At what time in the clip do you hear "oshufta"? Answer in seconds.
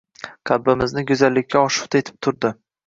1.69-2.05